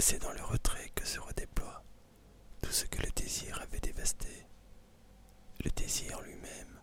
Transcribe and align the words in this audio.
C'est 0.00 0.22
dans 0.22 0.32
le 0.32 0.42
retrait 0.44 0.90
que 0.94 1.04
se 1.04 1.18
redéploie 1.18 1.82
tout 2.62 2.70
ce 2.70 2.84
que 2.84 3.02
le 3.02 3.10
désir 3.16 3.60
avait 3.60 3.80
dévasté, 3.80 4.46
le 5.64 5.70
désir 5.70 6.20
lui-même. 6.22 6.77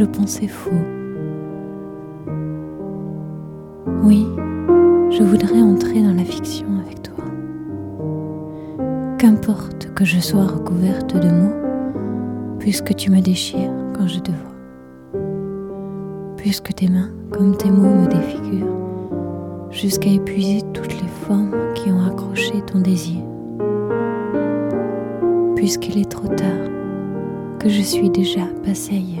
Je 0.00 0.06
pensais 0.06 0.46
faux. 0.46 0.70
Oui, 4.02 4.26
je 5.10 5.22
voudrais 5.22 5.60
entrer 5.60 6.02
dans 6.02 6.14
la 6.14 6.24
fiction 6.24 6.66
avec 6.82 7.02
toi. 7.02 7.22
Qu'importe 9.18 9.92
que 9.94 10.06
je 10.06 10.18
sois 10.18 10.46
recouverte 10.46 11.14
de 11.16 11.28
mots, 11.28 12.56
puisque 12.58 12.94
tu 12.94 13.10
me 13.10 13.20
déchires 13.20 13.74
quand 13.94 14.08
je 14.08 14.20
te 14.20 14.30
vois. 14.30 15.20
Puisque 16.38 16.72
tes 16.72 16.88
mains, 16.88 17.10
comme 17.30 17.54
tes 17.54 17.70
mots, 17.70 17.94
me 17.94 18.06
défigurent, 18.06 19.70
jusqu'à 19.70 20.08
épuiser 20.08 20.62
toutes 20.72 20.98
les 20.98 21.08
formes 21.26 21.54
qui 21.74 21.92
ont 21.92 22.06
accroché 22.06 22.62
ton 22.62 22.80
désir 22.80 23.20
puisqu'il 25.56 25.98
est 25.98 26.10
trop 26.10 26.26
tard, 26.26 26.70
que 27.58 27.68
je 27.68 27.82
suis 27.82 28.08
déjà 28.08 28.46
passé 28.64 28.92
ailleurs. 28.92 29.19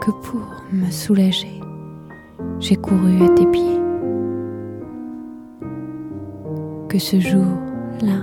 Que 0.00 0.10
pour 0.10 0.64
me 0.72 0.90
soulager, 0.90 1.60
j'ai 2.58 2.76
couru 2.76 3.22
à 3.24 3.28
tes 3.34 3.46
pieds 3.46 3.80
que 6.90 6.98
ce 6.98 7.20
jour-là, 7.20 8.18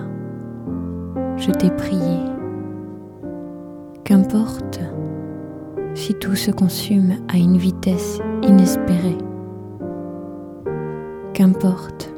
je 1.37 1.51
t'ai 1.51 1.69
prié. 1.71 2.19
Qu'importe 4.03 4.81
si 5.95 6.13
tout 6.15 6.35
se 6.35 6.51
consume 6.51 7.13
à 7.29 7.37
une 7.37 7.57
vitesse 7.57 8.19
inespérée. 8.43 9.17
Qu'importe 11.33 12.13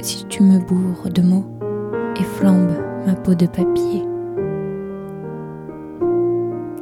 si 0.00 0.24
tu 0.26 0.42
me 0.42 0.58
bourres 0.58 1.10
de 1.14 1.22
mots 1.22 1.46
et 2.18 2.24
flambes 2.24 2.76
ma 3.06 3.14
peau 3.14 3.34
de 3.34 3.46
papier. 3.46 4.02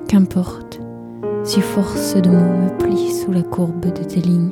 Qu'importe 0.08 0.65
si 1.46 1.60
force 1.60 2.16
de 2.16 2.28
mots 2.28 2.56
me 2.64 2.76
plie 2.76 3.12
sous 3.12 3.30
la 3.30 3.42
courbe 3.42 3.86
de 3.86 4.02
tes 4.02 4.20
lignes. 4.20 4.50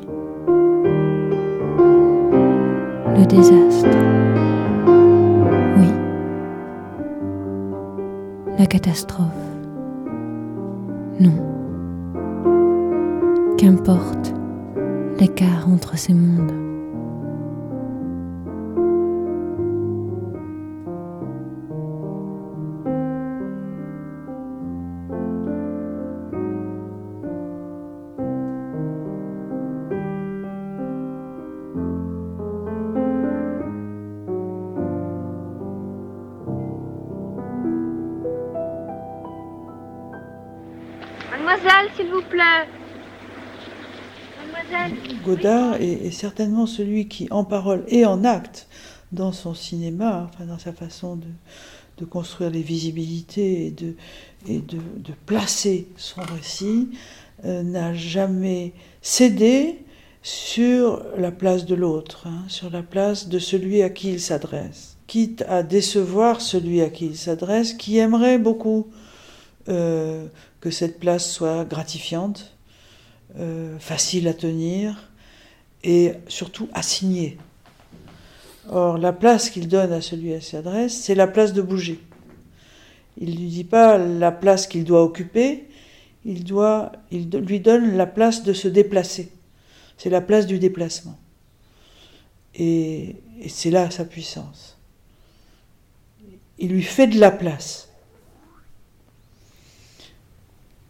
Le 3.17 3.27
désastre. 3.27 3.89
Oui. 5.77 5.89
La 8.59 8.67
catastrophe. 8.67 9.27
Non. 11.19 11.35
Qu'importe 13.59 14.33
l'écart 15.19 15.69
entre 15.69 15.99
ces 15.99 16.15
mondes. 16.15 16.64
Godard 45.45 45.75
est, 45.75 46.07
est 46.07 46.11
certainement 46.11 46.67
celui 46.67 47.07
qui, 47.07 47.29
en 47.31 47.45
parole 47.45 47.85
et 47.89 48.07
en 48.07 48.25
acte, 48.25 48.67
dans 49.13 49.33
son 49.33 49.53
cinéma, 49.53 50.29
enfin 50.29 50.47
dans 50.47 50.59
sa 50.59 50.73
façon 50.73 51.17
de, 51.17 52.05
construire 52.07 52.51
les 52.51 52.63
visibilités 52.63 53.75
et 54.47 54.59
de 54.59 55.13
placer 55.27 55.87
son 55.97 56.23
récit, 56.23 56.89
euh, 57.45 57.63
n'a 57.63 57.93
jamais 57.95 58.73
cédé 59.03 59.85
sur 60.23 61.03
la 61.19 61.31
place 61.31 61.67
de 61.67 61.75
l'autre, 61.75 62.27
hein, 62.27 62.43
sur 62.49 62.71
la 62.71 62.83
place 62.83 63.29
de 63.29 63.39
celui 63.39 63.83
à 63.83 63.91
qui 63.91 64.13
il 64.13 64.21
s'adresse, 64.21 64.97
quitte 65.07 65.45
à 65.49 65.63
décevoir 65.63 66.41
celui 66.41 66.81
à 66.81 66.89
qui 66.89 67.07
il 67.07 67.17
s'adresse, 67.17 67.75
qui 67.75 67.99
aimerait 67.99 68.39
beaucoup 68.39 68.89
euh, 69.69 70.27
que 70.61 70.71
cette 70.71 70.99
place 70.99 71.31
soit 71.31 71.65
gratifiante, 71.65 72.57
euh, 73.39 73.79
facile 73.79 74.27
à 74.29 74.35
tenir 74.35 75.14
et 75.85 76.13
surtout 76.27 76.69
signer. 76.83 77.37
Or, 78.71 78.97
la 78.97 79.13
place 79.13 79.51
qu'il 79.51 79.69
donne 79.69 79.93
à 79.93 80.01
celui 80.01 80.33
à 80.33 80.39
qui 80.39 80.47
s'adresse, 80.47 80.95
c'est 80.95 81.15
la 81.15 81.27
place 81.27 81.53
de 81.53 81.61
bouger. 81.61 82.01
Il 83.19 83.35
ne 83.35 83.37
lui 83.37 83.49
dit 83.49 83.65
pas 83.65 83.99
la 83.99 84.33
place 84.33 84.67
qu'il 84.67 84.85
doit 84.85 85.03
occuper, 85.03 85.69
il, 86.25 86.43
doit, 86.43 86.91
il 87.13 87.29
lui 87.29 87.61
donne 87.61 87.97
la 87.97 88.07
place 88.07 88.43
de 88.43 88.55
se 88.55 88.67
déplacer. 88.67 89.31
C'est 89.99 90.11
la 90.11 90.23
place 90.23 90.47
du 90.47 90.59
déplacement. 90.59 91.19
Et, 92.55 93.17
et 93.41 93.49
c'est 93.49 93.71
là 93.71 93.91
sa 93.91 94.07
puissance. 94.07 94.79
Il 96.59 96.71
lui 96.71 96.83
fait 96.83 97.07
de 97.07 97.21
la 97.21 97.31
place. 97.31 97.91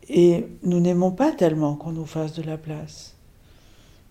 Et 0.08 0.46
nous 0.62 0.80
n'aimons 0.80 1.10
pas 1.10 1.32
tellement 1.32 1.74
qu'on 1.74 1.92
nous 1.92 2.06
fasse 2.06 2.34
de 2.34 2.42
la 2.42 2.58
place, 2.58 3.13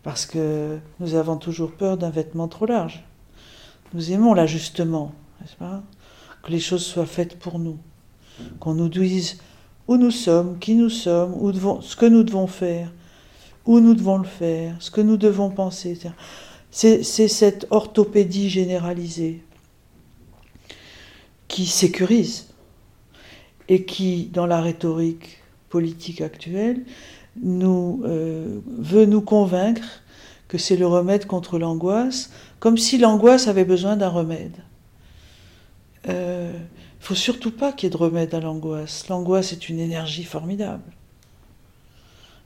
parce 0.04 0.26
que 0.26 0.78
nous 1.00 1.16
avons 1.16 1.38
toujours 1.38 1.72
peur 1.72 1.98
d'un 1.98 2.10
vêtement 2.10 2.48
trop 2.48 2.66
large. 2.66 3.04
Nous 3.94 4.12
aimons 4.12 4.34
l'ajustement, 4.34 5.14
n'est-ce 5.42 5.56
pas? 5.56 5.82
Que 6.44 6.52
les 6.52 6.60
choses 6.60 6.86
soient 6.86 7.06
faites 7.06 7.40
pour 7.40 7.58
nous, 7.58 7.78
qu'on 8.60 8.74
nous 8.74 8.90
dise 8.90 9.40
où 9.88 9.98
nous 9.98 10.12
sommes, 10.12 10.60
qui 10.60 10.76
nous 10.76 10.90
sommes, 10.90 11.34
où 11.34 11.52
ce 11.82 11.96
que 11.96 12.06
nous 12.06 12.24
devons 12.24 12.48
faire, 12.48 12.92
où 13.66 13.80
nous 13.80 13.94
devons 13.94 14.18
le 14.18 14.28
faire, 14.28 14.76
ce 14.80 14.92
que 14.92 15.02
nous 15.02 15.18
devons 15.18 15.50
penser. 15.50 15.98
C'est 16.70 17.04
cette 17.04 17.68
orthopédie 17.70 18.50
généralisée 18.50 19.44
qui 21.48 21.66
sécurise 21.66 22.48
et 23.70 23.86
qui, 23.86 24.26
dans 24.34 24.48
la 24.48 24.60
rhétorique 24.60 25.38
politique 25.70 26.20
actuelle, 26.20 26.84
euh, 27.42 28.60
veut 28.66 29.06
nous 29.06 29.22
convaincre 29.22 30.02
que 30.48 30.58
c'est 30.58 30.78
le 30.78 30.86
remède 30.86 31.26
contre 31.26 31.58
l'angoisse, 31.58 32.30
comme 32.60 32.78
si 32.78 32.98
l'angoisse 32.98 33.48
avait 33.48 33.66
besoin 33.66 33.96
d'un 33.96 34.10
remède. 34.10 34.58
Il 36.06 36.12
euh, 36.12 36.52
ne 36.52 36.58
faut 37.00 37.16
surtout 37.16 37.52
pas 37.52 37.72
qu'il 37.72 37.88
y 37.88 37.92
ait 37.92 37.92
de 37.92 37.98
remède 37.98 38.36
à 38.36 38.40
l'angoisse. 38.40 39.08
L'angoisse 39.08 39.52
est 39.52 39.70
une 39.70 39.80
énergie 39.80 40.24
formidable. 40.24 40.84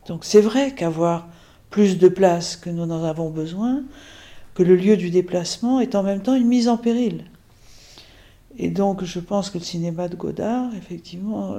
Donc 0.07 0.23
c'est 0.23 0.41
vrai 0.41 0.73
qu'avoir 0.73 1.27
plus 1.69 1.97
de 1.97 2.07
place 2.07 2.55
que 2.55 2.69
nous 2.69 2.83
en 2.83 3.03
avons 3.03 3.29
besoin, 3.29 3.83
que 4.53 4.63
le 4.63 4.75
lieu 4.75 4.95
du 4.95 5.09
déplacement 5.09 5.81
est 5.81 5.95
en 5.95 6.03
même 6.03 6.21
temps 6.21 6.33
une 6.35 6.47
mise 6.47 6.69
en 6.69 6.77
péril. 6.77 7.25
Et 8.57 8.69
donc 8.69 9.03
je 9.03 9.19
pense 9.19 9.49
que 9.49 9.57
le 9.57 9.63
cinéma 9.63 10.07
de 10.07 10.15
Godard, 10.15 10.73
effectivement, 10.75 11.57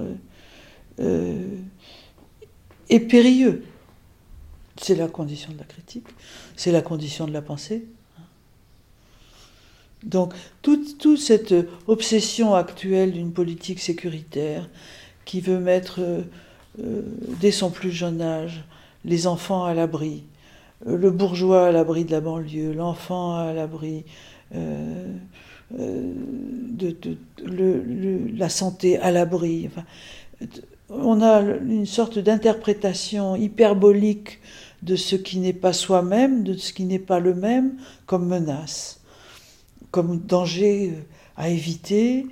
euh, 0.98 1.36
est 2.90 3.00
périlleux. 3.00 3.64
C'est 4.80 4.94
la 4.94 5.08
condition 5.08 5.52
de 5.52 5.58
la 5.58 5.64
critique, 5.64 6.06
c'est 6.56 6.72
la 6.72 6.82
condition 6.82 7.26
de 7.26 7.32
la 7.32 7.42
pensée. 7.42 7.84
Donc 10.04 10.32
toute, 10.62 10.98
toute 10.98 11.18
cette 11.18 11.54
obsession 11.88 12.54
actuelle 12.54 13.12
d'une 13.12 13.32
politique 13.32 13.80
sécuritaire 13.80 14.68
qui 15.24 15.40
veut 15.40 15.58
mettre, 15.58 16.00
euh, 16.00 17.02
dès 17.40 17.50
son 17.50 17.70
plus 17.70 17.90
jeune 17.90 18.22
âge, 18.22 18.64
les 19.04 19.26
enfants 19.26 19.64
à 19.64 19.74
l'abri, 19.74 20.22
le 20.86 21.10
bourgeois 21.10 21.66
à 21.66 21.72
l'abri 21.72 22.04
de 22.04 22.12
la 22.12 22.20
banlieue, 22.20 22.72
l'enfant 22.72 23.36
à 23.36 23.52
l'abri 23.52 24.04
de, 24.52 25.10
la 28.36 28.48
santé 28.48 28.96
à 28.98 29.10
l'abri. 29.10 29.68
On 30.90 31.20
a 31.20 31.40
une 31.40 31.86
sorte 31.86 32.18
d'interprétation 32.18 33.36
hyperbolique 33.36 34.40
de 34.82 34.96
ce 34.96 35.16
qui 35.16 35.38
n'est 35.38 35.52
pas 35.52 35.72
soi-même, 35.72 36.44
de 36.44 36.54
ce 36.54 36.72
qui 36.72 36.84
n'est 36.84 36.98
pas 36.98 37.20
le 37.20 37.34
même, 37.34 37.78
comme 38.06 38.26
menace, 38.26 39.00
comme 39.90 40.18
danger 40.18 40.94
à 41.36 41.48
éviter. 41.48 42.26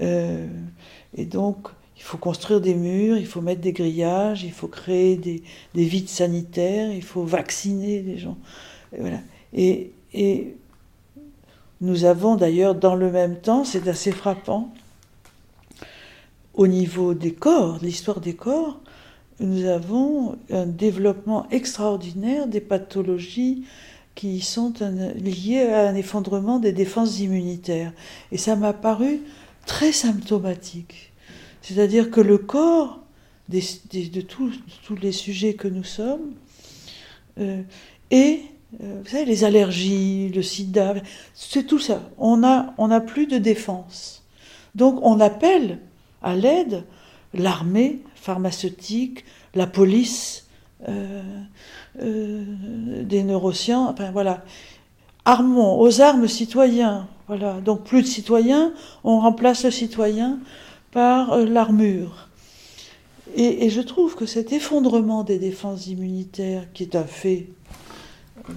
Euh, 0.00 0.46
et 1.16 1.24
donc, 1.24 1.68
il 1.96 2.02
faut 2.02 2.18
construire 2.18 2.60
des 2.60 2.74
murs, 2.74 3.18
il 3.18 3.26
faut 3.26 3.40
mettre 3.40 3.60
des 3.60 3.72
grillages, 3.72 4.44
il 4.44 4.52
faut 4.52 4.68
créer 4.68 5.16
des, 5.16 5.42
vides 5.74 6.08
sanitaires, 6.08 6.92
il 6.92 7.02
faut 7.02 7.24
vacciner 7.24 8.02
les 8.02 8.18
gens. 8.18 8.38
Voilà. 8.96 9.18
et 9.52 9.92
nous 11.80 12.04
avons 12.04 12.36
d'ailleurs 12.36 12.74
dans 12.74 12.94
le 12.94 13.10
même 13.10 13.36
temps, 13.36 13.64
c'est 13.64 13.86
assez 13.88 14.10
frappant, 14.10 14.72
au 16.58 16.66
niveau 16.66 17.14
des 17.14 17.32
corps, 17.32 17.78
l'histoire 17.80 18.20
des 18.20 18.34
corps, 18.34 18.80
nous 19.38 19.64
avons 19.66 20.36
un 20.50 20.66
développement 20.66 21.48
extraordinaire 21.50 22.48
des 22.48 22.60
pathologies 22.60 23.62
qui 24.16 24.40
sont 24.40 24.74
liées 25.14 25.62
à 25.62 25.88
un 25.88 25.94
effondrement 25.94 26.58
des 26.58 26.72
défenses 26.72 27.20
immunitaires. 27.20 27.92
Et 28.32 28.38
ça 28.38 28.56
m'a 28.56 28.72
paru 28.72 29.20
très 29.66 29.92
symptomatique. 29.92 31.12
C'est-à-dire 31.62 32.10
que 32.10 32.20
le 32.20 32.38
corps 32.38 33.04
de, 33.48 34.20
tous, 34.20 34.52
les 35.00 35.12
sujets 35.12 35.54
que 35.54 35.68
nous 35.68 35.84
sommes 35.84 36.34
euh, 37.38 37.62
est 38.10 38.40
euh, 38.82 39.00
vous 39.02 39.08
savez, 39.08 39.24
les 39.24 39.44
allergies, 39.44 40.28
le 40.34 40.42
sida, 40.42 40.94
c'est 41.32 41.66
tout 41.66 41.78
ça. 41.78 42.10
On 42.18 42.38
n'a 42.38 42.74
on 42.76 42.90
a 42.90 43.00
plus 43.00 43.26
de 43.26 43.38
défense. 43.38 44.26
Donc 44.74 44.98
on 45.02 45.20
appelle 45.20 45.78
à 46.22 46.34
l'aide 46.34 46.84
l'armée 47.34 48.02
pharmaceutique, 48.14 49.24
la 49.54 49.66
police, 49.66 50.46
euh, 50.88 51.22
euh, 52.00 52.44
des 53.04 53.22
neurosciences, 53.22 53.90
enfin 53.92 54.10
voilà. 54.10 54.44
Armons 55.24 55.78
aux 55.78 56.00
armes 56.00 56.26
citoyens. 56.26 57.06
Voilà. 57.26 57.60
Donc 57.60 57.84
plus 57.84 58.02
de 58.02 58.06
citoyens, 58.06 58.72
on 59.04 59.20
remplace 59.20 59.64
le 59.64 59.70
citoyen 59.70 60.38
par 60.90 61.36
l'armure. 61.36 62.28
Et, 63.36 63.68
je 63.70 63.80
trouve 63.80 64.14
que 64.14 64.26
cet 64.26 64.52
effondrement 64.52 65.22
des 65.22 65.38
défenses 65.38 65.86
immunitaires, 65.86 66.72
qui 66.72 66.82
est 66.84 66.96
un 66.96 67.04
fait 67.04 67.48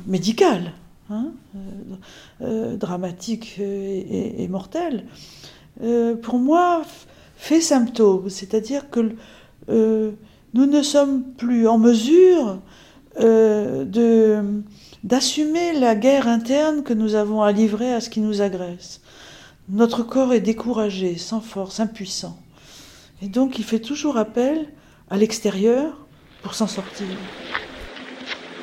médical, 0.07 0.73
hein, 1.09 1.31
euh, 1.55 1.59
euh, 2.41 2.77
dramatique 2.77 3.59
et, 3.59 4.47
mortel, 4.47 5.05
euh, 5.83 6.15
pour 6.15 6.39
moi, 6.39 6.83
fait 7.41 7.59
symptôme. 7.59 8.29
C'est-à-dire 8.29 8.91
que 8.91 9.15
nous 9.67 10.65
ne 10.65 10.81
sommes 10.83 11.23
plus 11.33 11.67
en 11.67 11.79
mesure 11.79 12.59
d'assumer 15.03 15.73
la 15.73 15.95
guerre 15.95 16.27
interne 16.27 16.83
que 16.83 16.93
nous 16.93 17.15
avons 17.15 17.41
à 17.41 17.51
livrer 17.51 17.91
à 17.91 17.99
ce 17.99 18.11
qui 18.11 18.19
nous 18.19 18.43
agresse. 18.43 19.01
Notre 19.69 20.03
corps 20.03 20.33
est 20.33 20.39
découragé, 20.39 21.17
sans 21.17 21.41
force, 21.41 21.79
impuissant. 21.79 22.37
Et 23.23 23.27
donc 23.27 23.57
il 23.57 23.65
fait 23.65 23.79
toujours 23.79 24.17
appel 24.17 24.67
à 25.09 25.17
l'extérieur 25.17 25.97
pour 26.43 26.53
s'en 26.53 26.67
sortir. 26.67 27.07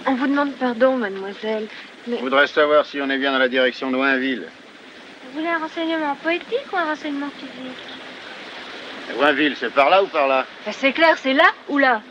On 0.06 0.14
vous 0.14 0.28
demande 0.28 0.52
pardon, 0.52 0.96
mademoiselle. 0.98 1.66
Mais... 2.06 2.18
Je 2.18 2.22
voudrais 2.22 2.46
savoir 2.46 2.86
si 2.86 3.00
on 3.00 3.10
est 3.10 3.18
bien 3.18 3.32
dans 3.32 3.38
la 3.38 3.48
direction 3.48 3.90
de 3.90 3.96
Wainville. 3.96 4.46
Vous 5.26 5.40
voulez 5.40 5.48
un 5.48 5.58
renseignement 5.58 6.14
poétique 6.22 6.72
ou 6.72 6.76
un 6.76 6.84
renseignement 6.84 7.30
physique? 7.30 7.97
C'est 9.58 9.74
par 9.74 9.90
là 9.90 10.02
ou 10.02 10.06
par 10.06 10.28
là 10.28 10.46
ben, 10.64 10.72
C'est 10.72 10.92
clair, 10.92 11.16
c'est 11.18 11.32
là 11.32 11.50
ou 11.68 11.78
là 11.78 12.02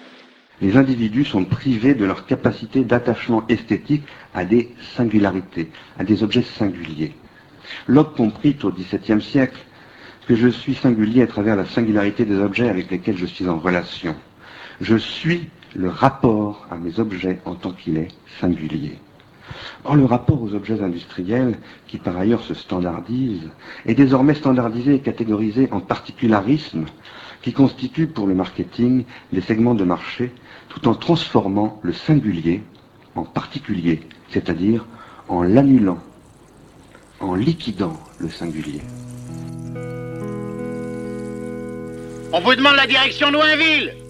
Les 0.61 0.77
individus 0.77 1.25
sont 1.25 1.45
privés 1.45 1.93
de 1.93 2.05
leur 2.05 2.25
capacité 2.25 2.83
d'attachement 2.83 3.43
esthétique 3.47 4.03
à 4.33 4.43
des 4.45 4.75
singularités, 4.95 5.69
à 5.99 6.03
des 6.03 6.23
objets 6.23 6.43
singuliers. 6.43 7.13
Locke 7.87 8.15
comprit 8.15 8.57
au 8.63 8.71
XVIIe 8.71 9.21
siècle 9.21 9.59
que 10.27 10.35
je 10.35 10.47
suis 10.47 10.75
singulier 10.75 11.23
à 11.23 11.27
travers 11.27 11.55
la 11.55 11.65
singularité 11.65 12.25
des 12.25 12.37
objets 12.37 12.69
avec 12.69 12.91
lesquels 12.91 13.17
je 13.17 13.25
suis 13.25 13.47
en 13.47 13.59
relation. 13.59 14.15
Je 14.81 14.97
suis 14.97 15.49
le 15.75 15.89
rapport 15.89 16.67
à 16.69 16.75
mes 16.75 16.99
objets 16.99 17.39
en 17.45 17.55
tant 17.55 17.71
qu'il 17.71 17.97
est 17.97 18.09
singulier. 18.39 18.99
Or, 19.83 19.95
le 19.95 20.05
rapport 20.05 20.41
aux 20.41 20.53
objets 20.53 20.81
industriels, 20.81 21.57
qui 21.87 21.97
par 21.97 22.17
ailleurs 22.17 22.43
se 22.43 22.53
standardisent, 22.53 23.49
est 23.85 23.95
désormais 23.95 24.33
standardisé 24.33 24.95
et 24.95 24.99
catégorisé 24.99 25.69
en 25.71 25.79
particularismes, 25.79 26.85
qui 27.41 27.53
constituent 27.53 28.07
pour 28.07 28.27
le 28.27 28.33
marketing 28.33 29.05
des 29.31 29.41
segments 29.41 29.75
de 29.75 29.83
marché, 29.83 30.31
tout 30.69 30.87
en 30.87 30.95
transformant 30.95 31.79
le 31.81 31.93
singulier 31.93 32.63
en 33.15 33.23
particulier, 33.23 34.01
c'est-à-dire 34.29 34.85
en 35.27 35.43
l'annulant, 35.43 35.99
en 37.19 37.35
liquidant 37.35 37.97
le 38.19 38.29
singulier. 38.29 38.81
On 42.33 42.41
vous 42.41 42.55
demande 42.55 42.75
la 42.75 42.87
direction 42.87 43.27
de 43.27 43.33
Noinville 43.33 44.06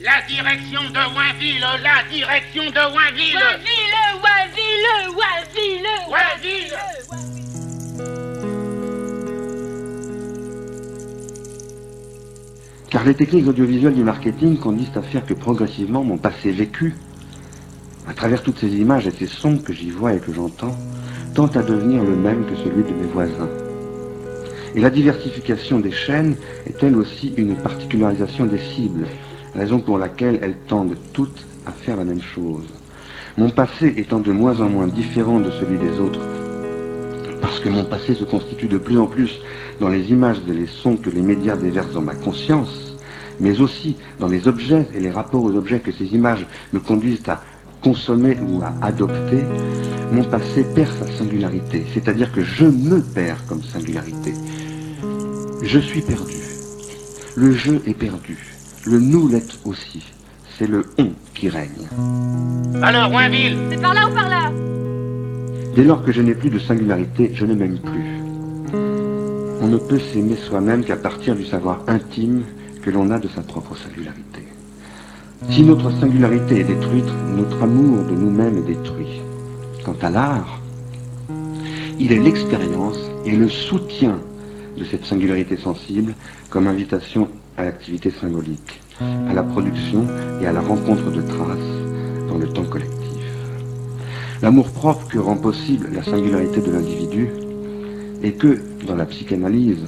la 0.00 0.22
direction 0.28 0.80
de 0.90 1.16
Wainville, 1.16 1.66
la 1.82 2.04
direction 2.08 2.62
de 2.70 2.94
Wainville. 2.94 3.34
Wainville, 3.34 3.96
Wainville, 4.22 4.86
Wainville, 5.16 5.88
Wainville. 6.08 6.76
Car 12.90 13.04
les 13.04 13.14
techniques 13.14 13.48
audiovisuelles 13.48 13.94
du 13.94 14.04
marketing 14.04 14.56
conduisent 14.58 14.96
à 14.96 15.02
faire 15.02 15.26
que 15.26 15.34
progressivement 15.34 16.04
mon 16.04 16.16
passé 16.16 16.52
vécu, 16.52 16.94
à 18.08 18.14
travers 18.14 18.42
toutes 18.42 18.58
ces 18.58 18.74
images 18.76 19.06
et 19.06 19.10
ces 19.10 19.26
sons 19.26 19.58
que 19.58 19.72
j'y 19.72 19.90
vois 19.90 20.14
et 20.14 20.20
que 20.20 20.32
j'entends, 20.32 20.76
tente 21.34 21.56
à 21.56 21.62
devenir 21.62 22.04
le 22.04 22.14
même 22.14 22.46
que 22.46 22.56
celui 22.56 22.84
de 22.84 22.94
mes 22.94 23.06
voisins. 23.12 23.50
Et 24.74 24.80
la 24.80 24.90
diversification 24.90 25.80
des 25.80 25.90
chaînes 25.90 26.36
est 26.66 26.82
elle 26.82 26.96
aussi 26.96 27.34
une 27.36 27.56
particularisation 27.56 28.46
des 28.46 28.58
cibles, 28.58 29.06
raison 29.54 29.80
pour 29.80 29.98
laquelle 29.98 30.38
elles 30.42 30.56
tendent 30.66 30.96
toutes 31.12 31.44
à 31.66 31.72
faire 31.72 31.96
la 31.96 32.04
même 32.04 32.22
chose. 32.22 32.64
Mon 33.36 33.50
passé 33.50 33.94
étant 33.96 34.18
de 34.18 34.32
moins 34.32 34.60
en 34.60 34.68
moins 34.68 34.88
différent 34.88 35.40
de 35.40 35.50
celui 35.50 35.78
des 35.78 36.00
autres, 36.00 36.20
parce 37.40 37.60
que 37.60 37.68
mon 37.68 37.84
passé 37.84 38.14
se 38.14 38.24
constitue 38.24 38.66
de 38.66 38.78
plus 38.78 38.98
en 38.98 39.06
plus 39.06 39.40
dans 39.80 39.88
les 39.88 40.10
images 40.10 40.40
et 40.48 40.52
les 40.52 40.66
sons 40.66 40.96
que 40.96 41.10
les 41.10 41.22
médias 41.22 41.56
déversent 41.56 41.92
dans 41.92 42.02
ma 42.02 42.14
conscience, 42.14 42.96
mais 43.40 43.60
aussi 43.60 43.96
dans 44.18 44.26
les 44.26 44.48
objets 44.48 44.86
et 44.94 45.00
les 45.00 45.10
rapports 45.10 45.44
aux 45.44 45.54
objets 45.54 45.80
que 45.80 45.92
ces 45.92 46.06
images 46.06 46.46
me 46.72 46.80
conduisent 46.80 47.28
à 47.28 47.42
consommer 47.82 48.36
ou 48.40 48.60
à 48.62 48.74
adopter, 48.84 49.44
mon 50.12 50.24
passé 50.24 50.64
perd 50.74 50.92
sa 50.98 51.06
singularité, 51.06 51.84
c'est-à-dire 51.94 52.32
que 52.32 52.42
je 52.42 52.64
me 52.64 53.00
perds 53.00 53.44
comme 53.46 53.62
singularité. 53.62 54.34
Je 55.62 55.78
suis 55.78 56.00
perdu. 56.00 56.38
Le 57.36 57.52
jeu 57.52 57.80
est 57.86 57.94
perdu. 57.94 58.57
Le 58.90 58.98
nous 58.98 59.28
l'est 59.28 59.58
aussi. 59.66 60.02
C'est 60.56 60.66
le 60.66 60.86
on 60.96 61.10
qui 61.34 61.50
règne. 61.50 61.86
Alors, 62.80 63.12
Wainville 63.12 63.58
C'est 63.70 63.82
par 63.82 63.92
là 63.92 64.08
ou 64.08 64.14
par 64.14 64.30
là 64.30 64.50
Dès 65.76 65.84
lors 65.84 66.02
que 66.02 66.10
je 66.10 66.22
n'ai 66.22 66.34
plus 66.34 66.48
de 66.48 66.58
singularité, 66.58 67.30
je 67.34 67.44
ne 67.44 67.54
m'aime 67.54 67.78
plus. 67.80 68.78
On 69.60 69.66
ne 69.66 69.76
peut 69.76 69.98
s'aimer 69.98 70.36
soi-même 70.36 70.84
qu'à 70.84 70.96
partir 70.96 71.36
du 71.36 71.44
savoir 71.44 71.82
intime 71.86 72.44
que 72.80 72.88
l'on 72.88 73.10
a 73.10 73.18
de 73.18 73.28
sa 73.28 73.42
propre 73.42 73.76
singularité. 73.76 74.48
Si 75.50 75.62
notre 75.64 75.90
singularité 76.00 76.60
est 76.60 76.64
détruite, 76.64 77.12
notre 77.36 77.62
amour 77.62 78.04
de 78.04 78.14
nous-mêmes 78.14 78.56
est 78.56 78.74
détruit. 78.74 79.20
Quant 79.84 79.96
à 80.00 80.08
l'art, 80.08 80.62
il 81.98 82.10
est 82.10 82.20
l'expérience 82.20 82.98
et 83.26 83.36
le 83.36 83.50
soutien 83.50 84.18
de 84.78 84.84
cette 84.84 85.04
singularité 85.04 85.58
sensible 85.58 86.14
comme 86.48 86.66
invitation 86.66 87.28
à 87.58 87.64
l'activité 87.64 88.10
symbolique, 88.10 88.80
à 89.00 89.34
la 89.34 89.42
production 89.42 90.06
et 90.40 90.46
à 90.46 90.52
la 90.52 90.60
rencontre 90.60 91.10
de 91.10 91.20
traces 91.20 92.28
dans 92.28 92.38
le 92.38 92.48
temps 92.48 92.64
collectif. 92.64 92.94
L'amour 94.40 94.70
propre 94.70 95.08
que 95.08 95.18
rend 95.18 95.36
possible 95.36 95.88
la 95.92 96.04
singularité 96.04 96.60
de 96.60 96.70
l'individu 96.70 97.28
et 98.22 98.32
que, 98.32 98.60
dans 98.86 98.94
la 98.94 99.06
psychanalyse, 99.06 99.84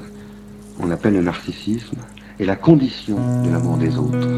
on 0.80 0.90
appelle 0.90 1.14
le 1.14 1.22
narcissisme, 1.22 1.98
est 2.40 2.44
la 2.44 2.56
condition 2.56 3.16
de 3.44 3.50
l'amour 3.50 3.76
des 3.76 3.96
autres. 3.96 4.28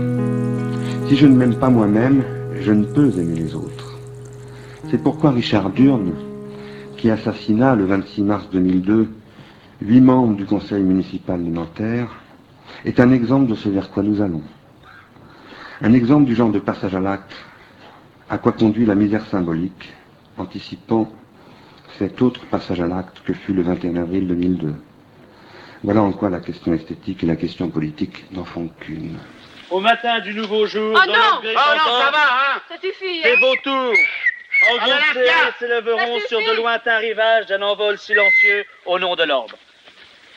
Si 1.08 1.16
je 1.16 1.26
ne 1.26 1.36
m'aime 1.36 1.54
pas 1.54 1.70
moi-même, 1.70 2.22
je 2.60 2.72
ne 2.72 2.84
peux 2.84 3.10
aimer 3.18 3.36
les 3.36 3.54
autres. 3.54 3.98
C'est 4.90 5.02
pourquoi 5.02 5.30
Richard 5.30 5.70
Durne, 5.70 6.12
qui 6.98 7.10
assassina 7.10 7.74
le 7.74 7.86
26 7.86 8.22
mars 8.22 8.48
2002 8.52 9.08
huit 9.80 10.00
membres 10.00 10.36
du 10.36 10.44
conseil 10.44 10.82
municipal 10.82 11.42
de 11.42 11.50
Nanterre, 11.50 12.21
est 12.84 13.00
un 13.00 13.12
exemple 13.12 13.46
de 13.46 13.54
ce 13.54 13.68
vers 13.68 13.90
quoi 13.90 14.02
nous 14.02 14.20
allons. 14.20 14.42
Un 15.80 15.92
exemple 15.92 16.24
du 16.24 16.34
genre 16.34 16.50
de 16.50 16.58
passage 16.58 16.94
à 16.94 17.00
l'acte, 17.00 17.34
à 18.30 18.38
quoi 18.38 18.52
conduit 18.52 18.86
la 18.86 18.94
misère 18.94 19.26
symbolique, 19.26 19.92
anticipant 20.38 21.10
cet 21.98 22.22
autre 22.22 22.46
passage 22.46 22.80
à 22.80 22.86
l'acte 22.86 23.22
que 23.24 23.32
fut 23.32 23.52
le 23.52 23.62
21 23.62 23.96
avril 23.96 24.26
2002. 24.28 24.74
Voilà 25.84 26.02
en 26.02 26.12
quoi 26.12 26.30
la 26.30 26.40
question 26.40 26.72
esthétique 26.72 27.24
et 27.24 27.26
la 27.26 27.36
question 27.36 27.68
politique 27.68 28.24
n'en 28.30 28.44
font 28.44 28.68
qu'une. 28.80 29.18
Au 29.70 29.80
matin 29.80 30.20
du 30.20 30.34
nouveau 30.34 30.66
jour, 30.66 30.96
Oh 30.96 31.06
dans 31.06 31.12
non 31.12 31.40
Oh 31.42 31.44
non, 31.44 32.00
ça 32.00 32.10
va, 32.10 32.56
hein 32.56 32.76
suffit, 32.80 33.22
hein 33.24 33.92
Ah, 34.80 35.50
s'élèveront 35.58 36.20
sur 36.28 36.38
de 36.38 36.56
lointains 36.56 36.98
rivages 36.98 37.46
d'un 37.46 37.62
envol 37.62 37.98
silencieux 37.98 38.64
au 38.86 38.98
nom 38.98 39.16
de 39.16 39.24
l'ordre. 39.24 39.56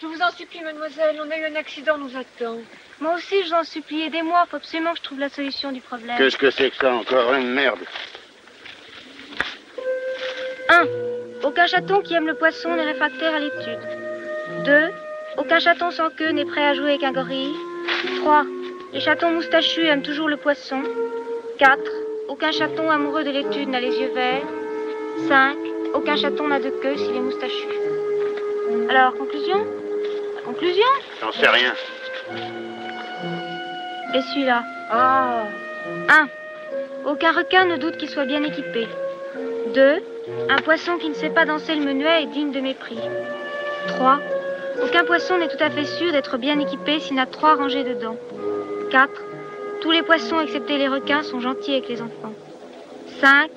Je 0.02 0.08
vous 0.08 0.22
en 0.22 0.32
supplie, 0.32 0.62
mademoiselle, 0.62 1.22
on 1.26 1.32
a 1.32 1.38
eu 1.38 1.46
un 1.46 1.56
accident, 1.56 1.98
nous 1.98 2.12
attend. 2.18 2.58
Moi 3.00 3.16
aussi, 3.16 3.44
je 3.44 3.48
vous 3.48 3.54
en 3.54 3.64
supplie, 3.64 4.04
aidez-moi, 4.04 4.46
faut 4.50 4.58
absolument 4.58 4.92
que 4.92 4.98
je 4.98 5.04
trouve 5.04 5.20
la 5.20 5.30
solution 5.30 5.72
du 5.72 5.80
problème. 5.80 6.18
Qu'est-ce 6.18 6.38
que 6.38 6.52
c'est 6.52 6.70
que 6.70 6.76
ça 6.76 6.94
encore 6.94 7.34
Une 7.34 7.52
merde? 7.54 7.80
1. 10.68 10.86
Aucun 11.44 11.68
chaton 11.68 12.02
qui 12.02 12.14
aime 12.14 12.28
le 12.28 12.36
poisson 12.36 12.76
n'est 12.76 12.84
réfractaire 12.84 13.36
à 13.36 13.40
l'étude. 13.40 14.66
2. 14.66 14.90
Aucun 15.38 15.60
chaton 15.60 15.92
sans 15.92 16.10
queue 16.10 16.32
n'est 16.32 16.46
prêt 16.46 16.66
à 16.66 16.74
jouer 16.74 16.92
avec 16.92 17.04
un 17.04 17.14
gorille. 17.14 17.56
3. 18.18 18.44
Les 18.92 19.00
chatons 19.00 19.32
moustachus 19.32 19.86
aiment 19.86 20.02
toujours 20.02 20.28
le 20.28 20.38
poisson. 20.38 20.82
4. 21.58 21.80
Aucun 22.28 22.52
chaton 22.52 22.90
amoureux 22.90 23.24
de 23.24 23.32
l'étude 23.32 23.70
n'a 23.70 23.80
les 23.80 23.96
yeux 23.98 24.12
verts. 24.14 24.44
5. 25.30 25.56
Aucun 25.94 26.18
chaton 26.18 26.48
n'a 26.50 26.60
de 26.60 26.70
queue 26.70 26.98
s'il 26.98 27.16
est 27.16 27.20
moustachu. 27.20 27.68
Alors, 28.90 29.16
conclusion? 29.16 29.66
Conclusion 30.46 30.84
J'en 31.22 31.32
sais 31.32 31.50
rien. 31.50 31.74
Et 34.14 34.22
celui-là 34.22 34.64
Ah 34.90 35.44
1. 36.10 36.28
Aucun 37.06 37.32
requin 37.32 37.66
ne 37.66 37.78
doute 37.78 37.98
qu'il 37.98 38.10
soit 38.10 38.26
bien 38.26 38.44
équipé. 38.44 38.88
2. 39.74 40.04
Un 40.50 40.58
poisson 40.62 40.98
qui 40.98 41.10
ne 41.10 41.14
sait 41.14 41.30
pas 41.30 41.46
danser 41.46 41.76
le 41.76 41.86
menuet 41.86 42.24
est 42.24 42.28
digne 42.28 42.52
de 42.52 42.60
mépris. 42.60 43.00
3. 43.88 44.20
Aucun 44.84 45.06
poisson 45.06 45.38
n'est 45.38 45.48
tout 45.48 45.64
à 45.64 45.70
fait 45.70 45.86
sûr 45.86 46.12
d'être 46.12 46.38
bien 46.38 46.60
équipé 46.60 47.00
s'il 47.00 47.16
n'a 47.16 47.26
trois 47.26 47.56
rangées 47.56 47.84
de 47.84 47.94
dents. 47.94 48.18
4. 48.92 49.10
Tous 49.82 49.92
les 49.92 50.04
poissons, 50.04 50.40
excepté 50.40 50.78
les 50.78 50.88
requins, 50.88 51.24
sont 51.24 51.40
gentils 51.40 51.74
avec 51.74 51.90
les 51.90 52.02
enfants. 52.02 52.34
5. 53.20 53.50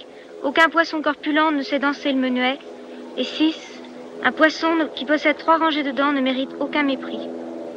Aucun 0.43 0.69
poisson 0.69 1.03
corpulent 1.03 1.53
ne 1.53 1.63
sait 1.63 1.79
danser 1.79 2.13
le 2.13 2.19
menuet. 2.19 2.59
Et 3.17 3.25
6. 3.25 3.68
Un 4.25 4.33
poisson 4.33 4.89
qui 4.95 5.05
possède 5.05 5.37
trois 5.39 5.59
rangées 5.59 5.83
de 5.83 5.91
dents 5.91 6.13
ne 6.13 6.21
mérite 6.21 6.51
aucun 6.61 6.83
mépris. 6.83 7.21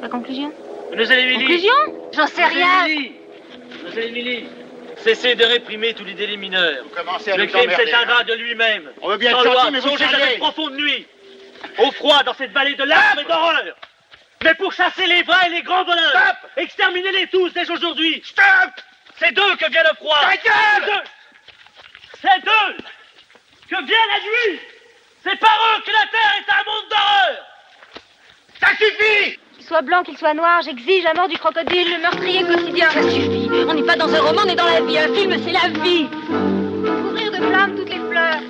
La 0.02 0.10
conclusion 0.10 0.52
Mademoiselle 0.90 1.20
Émilie 1.20 1.40
Conclusion 1.40 1.74
J'en 2.14 2.28
sais 2.28 2.46
rien 2.46 2.86
Émilie 2.86 3.12
Mademoiselle 3.72 4.10
Émilie 4.10 4.46
Cessez 4.98 5.36
de 5.36 5.46
réprimer 5.46 5.94
tous 5.94 6.04
les 6.04 6.14
délits 6.14 6.38
mineurs. 6.38 6.84
Vous 6.84 6.90
commencez 6.90 7.32
à 7.32 7.38
Le 7.38 7.48
crime 7.48 7.72
s'éteindra 7.72 8.22
hein. 8.22 8.24
de 8.28 8.34
lui-même. 8.34 8.92
On 9.02 9.10
veut 9.10 9.18
bien 9.18 9.32
Sans 9.32 9.44
loi, 9.44 9.72
mais 9.72 9.80
vous 9.80 9.94
à 9.94 9.98
cette 9.98 10.38
profonde 10.38 10.76
nuit. 10.76 11.08
Au 11.80 11.92
froid, 11.92 12.22
dans 12.24 12.34
cette 12.34 12.52
vallée 12.52 12.76
de 12.76 12.84
larmes 12.84 13.20
et 13.20 13.24
d'horreur. 13.24 13.64
Mais 14.44 14.54
pour 14.56 14.74
chasser 14.74 15.06
les 15.08 15.24
vrais 15.24 15.48
et 15.48 15.50
les 15.52 15.62
grands 15.64 15.84
voleurs. 15.84 16.10
Stop 16.10 16.52
Exterminez-les 16.58 17.28
tous 17.28 17.50
dès 17.54 17.70
aujourd'hui. 17.70 18.22
Stop 18.24 18.72
C'est 19.18 19.34
d'eux 19.34 19.56
que 19.60 19.70
vient 19.72 19.84
le 19.84 19.96
froid. 19.96 20.20
C'est 20.30 20.86
d'eux. 20.86 21.02
C'est 22.22 22.44
d'eux 22.44 22.84
que 23.70 23.86
vient 23.86 23.98
la 24.14 24.20
nuit. 24.20 24.60
C'est 25.24 25.40
par 25.40 25.50
eux 25.52 25.82
que 25.86 25.92
la 25.92 26.08
terre 26.12 26.34
est 26.40 26.52
un 26.52 26.64
monde 26.66 26.90
d'horreur. 26.90 27.46
Ça 28.60 28.68
suffit 28.78 29.40
Qu'il 29.56 29.66
soit 29.66 29.82
blanc, 29.82 30.04
qu'il 30.04 30.18
soit 30.18 30.34
noir, 30.34 30.62
j'exige 30.64 31.04
la 31.04 31.14
mort 31.14 31.28
du 31.28 31.38
crocodile, 31.38 31.94
le 31.94 32.02
meurtrier 32.02 32.44
quotidien. 32.44 32.90
Ça 32.90 33.04
suffit. 33.04 33.50
On 33.68 33.74
n'est 33.74 33.84
pas 33.84 33.96
dans 33.96 34.14
un 34.14 34.20
roman, 34.20 34.42
on 34.46 34.50
est 34.50 34.56
dans 34.56 34.66
la 34.66 34.82
vie. 34.82 34.98
Un 34.98 35.14
film, 35.14 35.34
c'est 35.44 35.52
la 35.52 35.68
vie. 35.84 36.08
Couvrir 36.08 37.32
de 37.32 37.38
flammes 37.38 37.76
toutes 37.76 37.90
les 37.90 38.00
fleurs. 38.00 38.42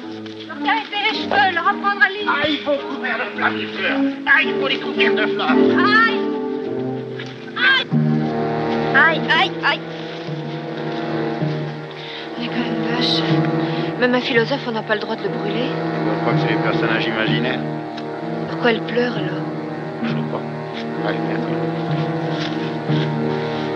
Leur 0.47 0.63
caresser 0.63 1.11
les 1.11 1.17
cheveux, 1.17 1.53
leur 1.53 1.67
apprendre 1.67 2.01
à 2.03 2.09
lire. 2.09 2.31
Ah, 2.33 2.47
il 2.47 2.59
faut 2.59 2.77
couvrir 2.77 3.17
de 3.17 3.37
flammes 3.37 3.57
les 3.57 3.67
fleurs. 3.67 3.99
Ah, 4.25 4.41
il 4.43 4.59
faut 4.59 4.67
les 4.67 4.79
couvrir 4.79 5.13
de 5.13 5.25
flammes. 5.27 6.07
Aïe 6.07 6.19
Aïe 7.57 7.87
Aïe, 8.95 9.21
aïe, 9.29 9.51
aïe 9.65 9.79
même 12.61 12.95
vache. 12.95 13.60
Même 14.01 14.15
un 14.15 14.19
philosophe, 14.19 14.61
on 14.67 14.71
n'a 14.71 14.81
pas 14.81 14.95
le 14.95 15.01
droit 15.01 15.15
de 15.15 15.21
le 15.21 15.29
brûler. 15.29 15.69
Je 15.69 16.21
crois 16.21 16.33
que 16.33 16.39
c'est 16.39 16.47
des 16.47 16.63
personnages 16.63 17.05
imaginaires. 17.05 17.59
Pourquoi 18.49 18.71
elle 18.71 18.81
pleure 18.81 19.15
alors 19.15 19.43
Je 20.01 20.09
sais 20.09 20.15
pas. 20.15 20.41
Allez. 21.07 21.19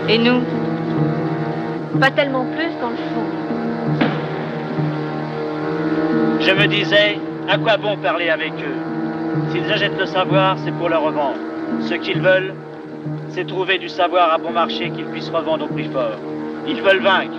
Et 0.08 0.18
nous 0.18 0.42
Pas 2.00 2.10
tellement 2.10 2.44
plus 2.44 2.72
dans 2.80 2.90
le 2.90 2.96
fond. 2.96 3.26
Je 6.40 6.50
me 6.50 6.66
disais, 6.66 7.20
à 7.48 7.56
quoi 7.58 7.76
bon 7.76 7.96
parler 7.96 8.28
avec 8.28 8.52
eux? 8.54 9.52
S'ils 9.52 9.72
achètent 9.72 9.96
le 9.96 10.06
savoir, 10.06 10.56
c'est 10.64 10.72
pour 10.72 10.88
le 10.88 10.96
revendre. 10.96 11.38
Ce 11.82 11.94
qu'ils 11.94 12.20
veulent, 12.20 12.52
c'est 13.28 13.46
trouver 13.46 13.78
du 13.78 13.88
savoir 13.88 14.32
à 14.32 14.38
bon 14.38 14.50
marché 14.50 14.90
qu'ils 14.90 15.06
puissent 15.06 15.30
revendre 15.30 15.66
au 15.66 15.68
prix 15.68 15.88
fort. 15.88 16.18
Ils 16.66 16.82
veulent 16.82 17.02
vaincre. 17.02 17.36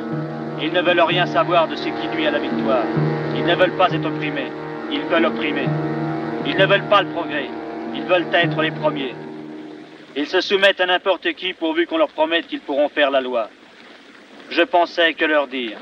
Ils 0.59 0.73
ne 0.73 0.81
veulent 0.81 1.01
rien 1.01 1.25
savoir 1.25 1.67
de 1.67 1.75
ce 1.75 1.83
qui 1.83 2.07
nuit 2.15 2.27
à 2.27 2.31
la 2.31 2.39
victoire. 2.39 2.85
Ils 3.35 3.45
ne 3.45 3.55
veulent 3.55 3.77
pas 3.77 3.89
être 3.91 4.05
opprimés. 4.05 4.51
Ils 4.91 5.03
veulent 5.03 5.25
opprimer. 5.25 5.67
Ils 6.45 6.57
ne 6.57 6.65
veulent 6.65 6.89
pas 6.89 7.03
le 7.03 7.09
progrès. 7.09 7.47
Ils 7.93 8.03
veulent 8.03 8.25
être 8.33 8.61
les 8.61 8.71
premiers. 8.71 9.13
Ils 10.15 10.27
se 10.27 10.41
soumettent 10.41 10.81
à 10.81 10.87
n'importe 10.87 11.33
qui 11.33 11.53
pourvu 11.53 11.85
qu'on 11.85 11.97
leur 11.97 12.09
promette 12.09 12.47
qu'ils 12.47 12.61
pourront 12.61 12.89
faire 12.89 13.11
la 13.11 13.21
loi. 13.21 13.49
Je 14.49 14.63
pensais 14.63 15.13
que 15.13 15.25
leur 15.25 15.47
dire. 15.47 15.77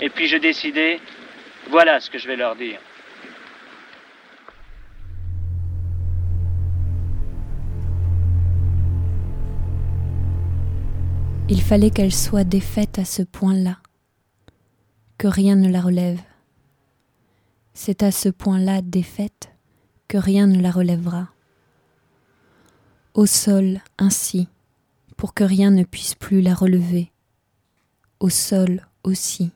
Et 0.00 0.10
puis 0.10 0.28
je 0.28 0.36
décidai, 0.36 1.00
voilà 1.70 1.98
ce 1.98 2.08
que 2.10 2.18
je 2.18 2.28
vais 2.28 2.36
leur 2.36 2.54
dire. 2.54 2.78
Il 11.48 11.60
fallait 11.60 11.90
qu'elle 11.90 12.12
soit 12.12 12.44
défaite 12.44 12.98
à 12.98 13.04
ce 13.04 13.22
point-là, 13.22 13.76
rien 15.28 15.56
ne 15.56 15.68
la 15.68 15.80
relève. 15.80 16.20
C'est 17.72 18.02
à 18.02 18.12
ce 18.12 18.28
point-là 18.28 18.82
défaite 18.82 19.50
que 20.08 20.18
rien 20.18 20.46
ne 20.46 20.60
la 20.60 20.70
relèvera. 20.70 21.28
Au 23.14 23.26
sol, 23.26 23.80
ainsi, 23.98 24.48
pour 25.16 25.34
que 25.34 25.44
rien 25.44 25.70
ne 25.70 25.84
puisse 25.84 26.14
plus 26.14 26.40
la 26.40 26.54
relever. 26.54 27.12
Au 28.20 28.28
sol 28.28 28.86
aussi. 29.02 29.52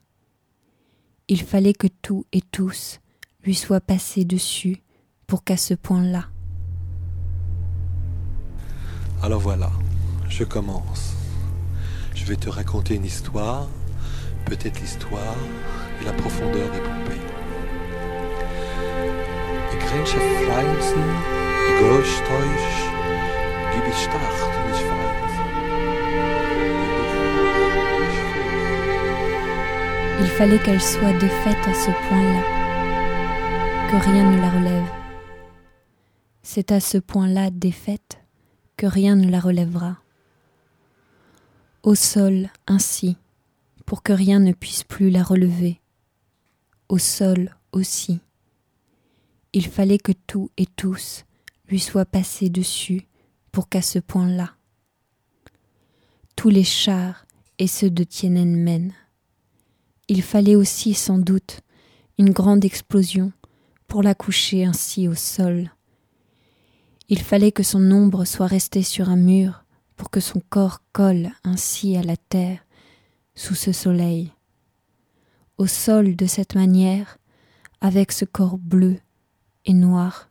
Il 1.28 1.42
fallait 1.42 1.74
que 1.74 1.88
tout 2.02 2.24
et 2.32 2.40
tous 2.40 3.00
lui 3.44 3.54
soient 3.54 3.80
passés 3.80 4.24
dessus 4.24 4.82
pour 5.26 5.44
qu'à 5.44 5.56
ce 5.56 5.74
point-là. 5.74 6.26
Alors 9.22 9.40
voilà, 9.40 9.70
je 10.28 10.44
commence. 10.44 11.14
Je 12.14 12.24
vais 12.24 12.36
te 12.36 12.48
raconter 12.48 12.94
une 12.94 13.04
histoire, 13.04 13.68
peut-être 14.48 14.80
l'histoire 14.80 15.36
et 16.00 16.04
la 16.04 16.12
profondeur 16.12 16.70
des 16.70 16.78
vreemd. 16.78 17.08
Il 30.20 30.26
fallait 30.26 30.58
qu'elle 30.58 30.80
soit 30.80 31.12
défaite 31.14 31.56
à 31.66 31.74
ce 31.74 31.90
point-là, 32.08 32.42
que 33.90 33.96
rien 33.96 34.30
ne 34.30 34.40
la 34.40 34.50
relève. 34.50 34.90
C'est 36.42 36.72
à 36.72 36.80
ce 36.80 36.98
point-là 36.98 37.50
défaite 37.50 38.18
que 38.76 38.86
rien 38.86 39.16
ne 39.16 39.30
la 39.30 39.40
relèvera. 39.40 39.96
Au 41.82 41.94
sol, 41.94 42.48
ainsi, 42.66 43.16
pour 43.88 44.02
que 44.02 44.12
rien 44.12 44.38
ne 44.38 44.52
puisse 44.52 44.84
plus 44.84 45.08
la 45.08 45.22
relever. 45.22 45.80
Au 46.90 46.98
sol 46.98 47.56
aussi. 47.72 48.20
Il 49.54 49.66
fallait 49.66 49.96
que 49.96 50.12
tout 50.12 50.50
et 50.58 50.66
tous 50.66 51.24
lui 51.70 51.80
soient 51.80 52.04
passés 52.04 52.50
dessus 52.50 53.08
pour 53.50 53.70
qu'à 53.70 53.80
ce 53.80 53.98
point-là. 53.98 54.52
Tous 56.36 56.50
les 56.50 56.64
chars 56.64 57.24
et 57.58 57.66
ceux 57.66 57.88
de 57.88 58.04
Tiananmen 58.04 58.92
il 60.08 60.22
fallait 60.22 60.56
aussi 60.56 60.92
sans 60.92 61.18
doute 61.18 61.60
une 62.18 62.30
grande 62.30 62.66
explosion 62.66 63.32
pour 63.86 64.02
la 64.02 64.14
coucher 64.14 64.66
ainsi 64.66 65.08
au 65.08 65.14
sol. 65.14 65.70
Il 67.08 67.22
fallait 67.22 67.52
que 67.52 67.62
son 67.62 67.90
ombre 67.90 68.26
soit 68.26 68.48
restée 68.48 68.82
sur 68.82 69.08
un 69.08 69.16
mur 69.16 69.64
pour 69.96 70.10
que 70.10 70.20
son 70.20 70.42
corps 70.50 70.82
colle 70.92 71.30
ainsi 71.42 71.96
à 71.96 72.02
la 72.02 72.18
terre 72.18 72.60
sous 73.38 73.54
ce 73.54 73.70
soleil. 73.70 74.32
Au 75.58 75.68
sol 75.68 76.16
de 76.16 76.26
cette 76.26 76.56
manière, 76.56 77.18
avec 77.80 78.10
ce 78.10 78.24
corps 78.24 78.58
bleu 78.58 78.98
et 79.64 79.72
noir, 79.72 80.28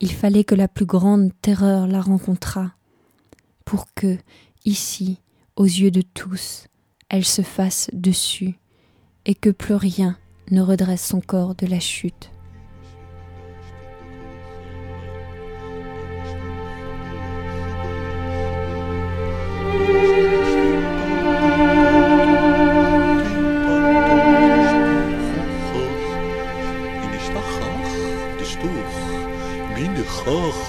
il 0.00 0.12
fallait 0.12 0.42
que 0.42 0.56
la 0.56 0.66
plus 0.66 0.84
grande 0.84 1.30
terreur 1.42 1.86
la 1.86 2.00
rencontrât 2.00 2.72
pour 3.64 3.86
que, 3.94 4.18
ici, 4.64 5.20
aux 5.54 5.64
yeux 5.64 5.92
de 5.92 6.02
tous, 6.02 6.66
elle 7.08 7.24
se 7.24 7.42
fasse 7.42 7.88
dessus 7.92 8.58
et 9.24 9.36
que 9.36 9.50
plus 9.50 9.76
rien 9.76 10.18
ne 10.50 10.62
redresse 10.62 11.06
son 11.06 11.20
corps 11.20 11.54
de 11.54 11.66
la 11.66 11.80
chute. 11.80 12.30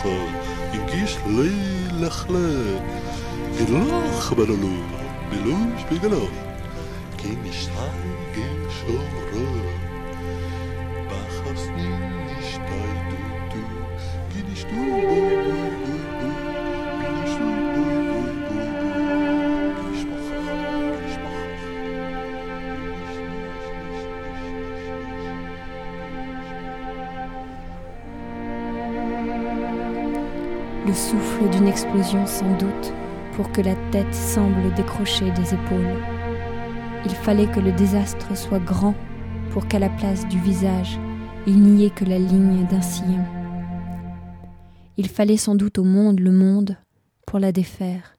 الآخر 0.06 0.28
يجيش 0.74 1.18
للأخلاق 1.28 2.84
الأخ 3.60 4.34
بلالو 4.34 4.70
ملوش 5.32 5.82
بجلاف 5.92 6.30
كي 7.18 7.28
مش 7.46 7.56
هيجي 7.70 8.50
شهرة 8.82 9.48
بخاف 11.06 11.60
سنين 11.60 12.02
مش 12.26 12.52
تايدو 12.54 13.50
تو 13.52 13.60
جي 14.34 14.44
نشتو 14.52 14.76
بو 15.08 15.77
souffle 30.98 31.48
d'une 31.52 31.68
explosion 31.68 32.26
sans 32.26 32.58
doute 32.58 32.94
pour 33.34 33.52
que 33.52 33.62
la 33.62 33.76
tête 33.92 34.14
semble 34.14 34.74
décrocher 34.74 35.30
des 35.32 35.54
épaules. 35.54 35.96
Il 37.06 37.12
fallait 37.12 37.52
que 37.52 37.60
le 37.60 37.72
désastre 37.72 38.36
soit 38.36 38.60
grand 38.60 38.96
pour 39.52 39.68
qu'à 39.68 39.80
la 39.80 39.90
place 39.90 40.28
du 40.28 40.40
visage, 40.40 41.00
il 41.46 41.62
n'y 41.62 41.86
ait 41.86 41.92
que 41.92 42.04
la 42.04 42.18
ligne 42.18 42.66
d'un 42.66 42.82
sillon. 42.82 43.24
Il 44.98 45.08
fallait 45.08 45.38
sans 45.38 45.54
doute 45.54 45.78
au 45.78 45.84
monde 45.84 46.20
le 46.20 46.32
monde 46.32 46.78
pour 47.28 47.38
la 47.38 47.52
défaire, 47.52 48.18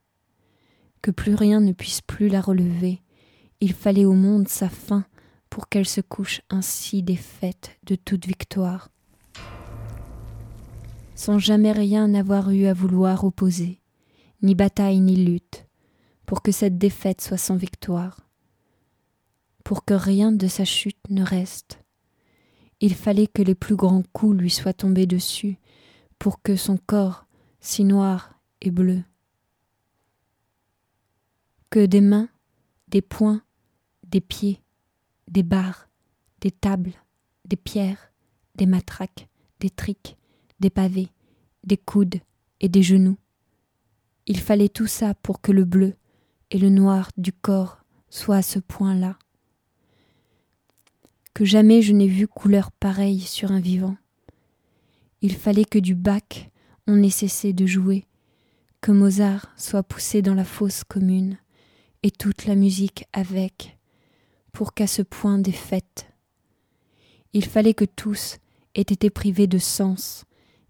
que 1.03 1.11
plus 1.11 1.35
rien 1.35 1.61
ne 1.61 1.73
puisse 1.73 2.01
plus 2.01 2.29
la 2.29 2.41
relever. 2.41 3.03
Il 3.61 3.73
fallait 3.73 4.05
au 4.05 4.15
monde 4.15 4.47
sa 4.47 4.69
fin 4.69 5.05
pour 5.51 5.69
qu'elle 5.69 5.89
se 5.89 6.01
couche 6.01 6.43
ainsi 6.49 7.03
défaite 7.03 7.77
de 7.85 7.97
toute 7.97 8.27
victoire 8.27 8.89
sans 11.19 11.41
jamais 11.41 11.73
rien 11.73 12.15
avoir 12.15 12.51
eu 12.51 12.67
à 12.67 12.73
vouloir 12.73 13.25
opposer, 13.25 13.81
ni 14.41 14.55
bataille 14.55 15.01
ni 15.01 15.17
lutte, 15.17 15.67
pour 16.27 16.43
que 16.43 16.53
cette 16.53 16.79
défaite 16.79 17.21
soit 17.21 17.37
sans 17.37 17.57
victoire, 17.57 18.29
pour 19.65 19.85
que 19.85 19.95
rien 19.95 20.31
de 20.31 20.47
sa 20.47 20.65
chute 20.65 21.11
ne 21.11 21.25
reste. 21.25 21.83
Il 22.81 22.95
fallait 22.95 23.27
que 23.27 23.43
les 23.43 23.57
plus 23.57 23.75
grands 23.75 24.05
coups 24.13 24.37
lui 24.37 24.49
soient 24.49 24.73
tombés 24.73 25.07
dessus, 25.07 25.59
pour 26.21 26.41
que 26.41 26.55
son 26.55 26.77
corps, 26.77 27.27
si 27.59 27.83
noir 27.83 28.39
et 28.61 28.71
bleu, 28.71 29.03
que 31.69 31.85
des 31.85 32.01
mains, 32.01 32.29
des 32.87 33.03
poings, 33.03 33.43
des 34.07 34.21
pieds, 34.21 34.63
des 35.27 35.43
barres, 35.43 35.89
des 36.41 36.53
tables, 36.53 36.95
des 37.45 37.57
pierres, 37.57 38.13
des 38.55 38.67
matraques, 38.67 39.29
des 39.59 39.71
triques, 39.71 40.18
des 40.61 40.71
pavés, 40.71 41.09
des 41.65 41.77
coudes 41.77 42.21
et 42.61 42.69
des 42.69 42.83
genoux. 42.83 43.17
Il 44.27 44.41
fallait 44.41 44.69
tout 44.69 44.87
ça 44.87 45.15
pour 45.15 45.41
que 45.41 45.53
le 45.53 45.65
bleu 45.65 45.95
et 46.51 46.59
le 46.59 46.69
noir 46.69 47.11
du 47.17 47.33
corps 47.33 47.79
soient 48.11 48.37
à 48.37 48.43
ce 48.43 48.59
point-là. 48.59 49.19
Que 51.35 51.45
jamais 51.45 51.83
je 51.83 51.93
n'ai 51.93 52.09
vu 52.09 52.27
couleur 52.27 52.73
pareille 52.73 53.21
sur 53.21 53.53
un 53.53 53.61
vivant. 53.61 53.97
Il 55.23 55.35
fallait 55.35 55.65
que 55.65 55.79
du 55.79 55.95
bac 55.95 56.51
on 56.91 57.03
ait 57.03 57.11
cessé 57.11 57.53
de 57.53 57.67
jouer, 57.67 58.07
que 58.81 58.93
Mozart 58.93 59.53
soit 59.57 59.83
poussé 59.83 60.23
dans 60.23 60.35
la 60.35 60.45
fosse 60.45 60.85
commune, 60.85 61.37
et 62.03 62.11
toute 62.11 62.47
la 62.47 62.55
musique 62.55 63.05
avec, 63.13 63.79
pour 64.53 64.73
qu'à 64.73 64.87
ce 64.87 65.03
point 65.03 65.39
des 65.39 65.53
fêtes. 65.53 66.09
Il 67.35 67.45
fallait 67.45 67.75
que 67.75 67.85
tous 67.85 68.39
aient 68.75 68.81
été 68.81 69.11
privés 69.11 69.47
de 69.47 69.59
sens, 69.59 70.25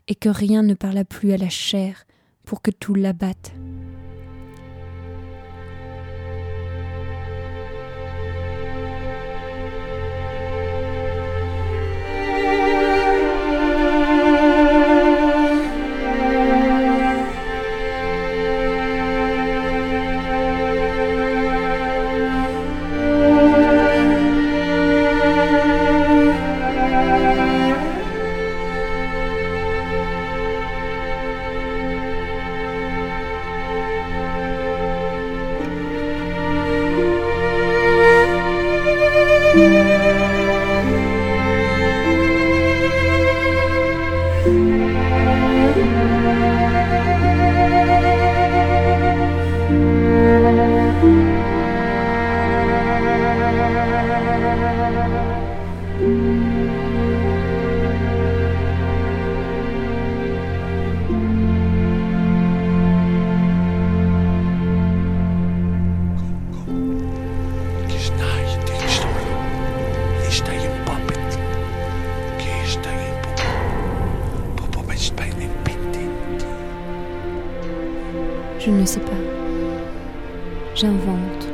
et 0.08 0.14
que 0.14 0.28
rien 0.28 0.62
ne 0.62 0.74
parla 0.74 1.04
plus 1.04 1.32
à 1.32 1.36
la 1.36 1.50
chair 1.50 2.06
pour 2.44 2.62
que 2.62 2.70
tout 2.70 2.94
l'abatte. 2.94 3.52
Je 78.68 78.72
ne 78.74 78.84
sais 78.84 79.00
pas. 79.00 79.22
J'invente. 80.74 81.48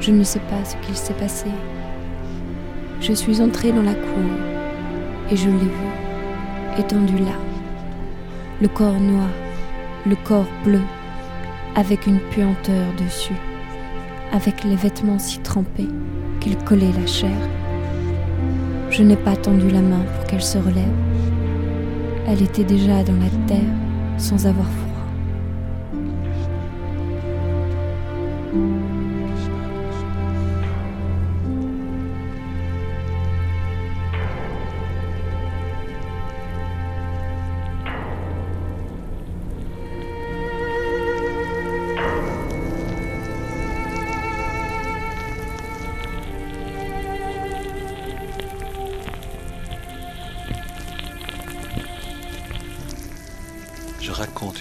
Je 0.00 0.10
ne 0.10 0.22
sais 0.22 0.40
pas 0.40 0.62
ce 0.62 0.76
qu'il 0.84 0.94
s'est 0.94 1.14
passé. 1.14 1.46
Je 3.00 3.14
suis 3.14 3.40
entrée 3.40 3.72
dans 3.72 3.82
la 3.82 3.94
cour 3.94 4.30
et 5.30 5.36
je 5.36 5.46
l'ai 5.46 5.56
vu, 5.56 6.78
étendu 6.78 7.16
là. 7.16 7.32
Le 8.60 8.68
corps 8.68 9.00
noir, 9.00 9.30
le 10.06 10.14
corps 10.26 10.44
bleu, 10.62 10.82
avec 11.74 12.06
une 12.06 12.20
puanteur 12.32 12.84
dessus, 12.98 13.40
avec 14.30 14.64
les 14.64 14.76
vêtements 14.76 15.18
si 15.18 15.38
trempés 15.38 15.88
qu'ils 16.40 16.58
collaient 16.58 16.92
la 17.00 17.06
chair. 17.06 17.40
Je 18.90 19.02
n'ai 19.02 19.16
pas 19.16 19.36
tendu 19.36 19.70
la 19.70 19.80
main 19.80 20.04
pour 20.16 20.26
qu'elle 20.26 20.42
se 20.42 20.58
relève. 20.58 20.84
Elle 22.26 22.42
était 22.42 22.64
déjà 22.64 23.02
dans 23.04 23.14
la 23.14 23.46
terre 23.46 23.72
sans 24.18 24.46
avoir 24.46 24.66
froid. 24.66 24.87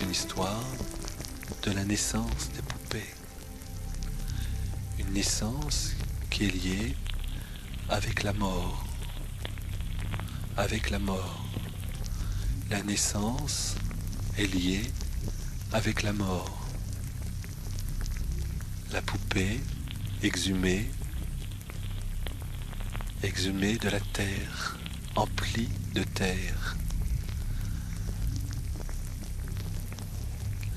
Une 0.02 0.12
histoire 0.12 0.64
de 1.64 1.72
la 1.72 1.84
naissance 1.84 2.50
des 2.56 2.62
poupées. 2.62 3.14
Une 5.00 5.12
naissance 5.14 5.94
qui 6.30 6.46
est 6.46 6.52
liée 6.52 6.96
avec 7.90 8.24
la 8.24 8.34
mort. 8.34 8.86
Avec 10.58 10.90
la 10.90 11.00
mort. 11.00 11.46
La 12.70 12.84
naissance 12.84 13.76
est 14.38 14.48
liée 14.54 14.84
avec 15.74 16.04
la 16.04 16.14
mort. 16.14 16.68
La 18.92 19.02
poupée 19.02 19.60
exhumé, 20.22 20.90
exhumé 23.24 23.78
de 23.78 23.90
la 23.90 24.00
terre, 24.00 24.78
empli 25.16 25.70
de 25.94 26.04
terre. 26.04 26.78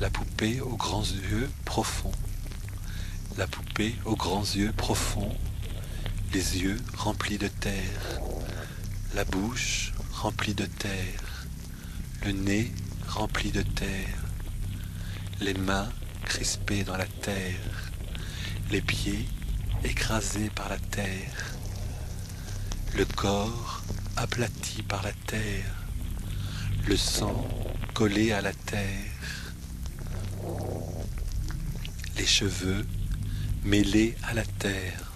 La 0.00 0.08
poupée 0.08 0.62
aux 0.62 0.76
grands 0.76 1.04
yeux 1.04 1.50
profonds, 1.66 2.12
la 3.36 3.46
poupée 3.46 3.94
aux 4.06 4.16
grands 4.16 4.40
yeux 4.40 4.72
profonds, 4.72 5.36
les 6.32 6.56
yeux 6.58 6.80
remplis 6.96 7.36
de 7.36 7.48
terre, 7.48 8.20
la 9.14 9.26
bouche 9.26 9.92
remplie 10.14 10.54
de 10.54 10.64
terre, 10.64 11.46
le 12.24 12.32
nez 12.32 12.72
rempli 13.08 13.50
de 13.50 13.60
terre, 13.60 14.24
les 15.38 15.52
mains 15.52 15.90
crispées 16.24 16.82
dans 16.82 16.96
la 16.96 17.06
terre, 17.06 17.90
les 18.70 18.80
pieds 18.80 19.28
écrasés 19.84 20.48
par 20.54 20.70
la 20.70 20.78
terre, 20.78 21.54
le 22.96 23.04
corps 23.04 23.82
aplati 24.16 24.82
par 24.82 25.02
la 25.02 25.12
terre, 25.26 25.74
le 26.88 26.96
sang 26.96 27.46
collé 27.92 28.32
à 28.32 28.40
la 28.40 28.54
terre, 28.54 29.10
les 32.20 32.26
cheveux 32.26 32.84
mêlés 33.64 34.14
à 34.24 34.34
la 34.34 34.44
terre, 34.44 35.10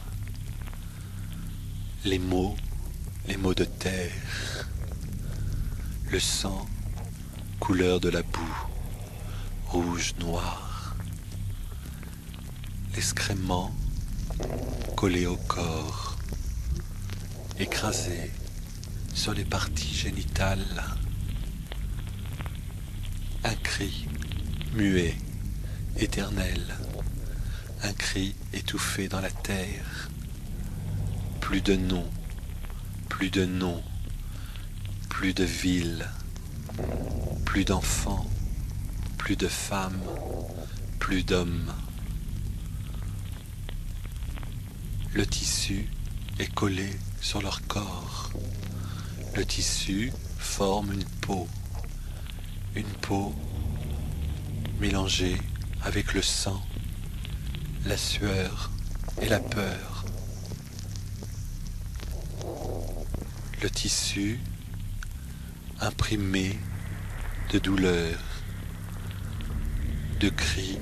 les 2.07 2.19
mots, 2.19 2.57
les 3.29 3.37
mots 3.37 3.53
de 3.53 3.67
terre, 3.67 4.71
le 6.11 6.19
sang, 6.19 6.67
couleur 7.61 8.01
de 8.01 8.09
la 8.09 8.23
boue, 8.23 8.59
rouge, 9.67 10.15
noir, 10.19 10.97
l'excrément 12.95 13.71
collé 14.97 15.27
au 15.27 15.37
corps, 15.37 16.17
écrasé 17.59 18.31
sur 19.13 19.35
les 19.35 19.45
parties 19.45 19.95
génitales, 19.95 20.83
un 23.45 23.57
cri 23.57 24.07
muet, 24.73 25.15
éternel, 25.99 26.63
un 27.85 27.93
cri 27.93 28.35
étouffé 28.55 29.09
dans 29.09 29.21
la 29.21 29.31
terre, 29.31 30.09
plus 31.41 31.61
de 31.61 31.77
nom, 31.77 32.09
plus 33.11 33.29
de 33.29 33.45
nom, 33.45 33.83
plus 35.11 35.35
de 35.35 35.45
ville, 35.45 36.09
plus 37.45 37.67
d'enfants, 37.67 38.27
plus 39.19 39.37
de 39.37 39.49
femmes, 39.49 40.01
plus 40.99 41.25
d'hommes. 41.25 41.75
Le 45.13 45.27
tissu 45.27 45.87
est 46.39 46.53
collé 46.55 46.89
sur 47.21 47.43
leur 47.43 47.67
corps. 47.67 48.31
Le 49.37 49.45
tissu 49.45 50.11
forme 50.39 50.95
une 50.95 51.05
peau. 51.05 51.47
Une 52.77 52.95
peau 53.03 53.35
mélangée 54.81 55.37
avec 55.83 56.15
le 56.15 56.23
sang, 56.23 56.63
la 57.87 57.97
sueur 57.99 58.71
et 59.21 59.29
la 59.29 59.41
peur. 59.41 60.05
Le 63.63 63.71
tissu 63.71 64.41
imprimé 65.81 66.59
de 67.53 67.59
douleur, 67.59 68.19
de 70.21 70.29
cris, 70.31 70.79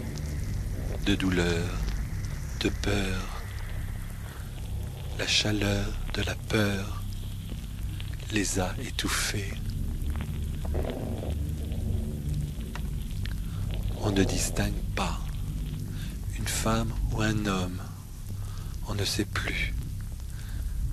de 1.06 1.14
douleur, 1.16 1.68
de 2.60 2.68
peur, 2.68 3.42
la 5.18 5.26
chaleur 5.26 5.86
de 6.14 6.22
la 6.22 6.34
peur 6.34 7.02
les 8.30 8.60
a 8.60 8.74
étouffés. 8.80 9.52
On 14.00 14.10
ne 14.10 14.24
distingue 14.24 14.81
une 16.42 16.48
femme 16.48 16.92
ou 17.12 17.20
un 17.20 17.46
homme, 17.46 17.80
on 18.88 18.96
ne 18.96 19.04
sait 19.04 19.24
plus. 19.24 19.72